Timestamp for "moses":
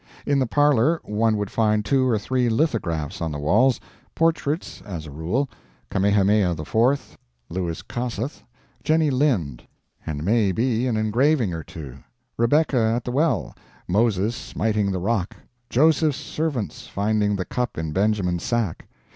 13.87-14.35